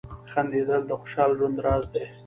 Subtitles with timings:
[0.31, 2.05] •خندېدل د خوشال ژوند راز دی.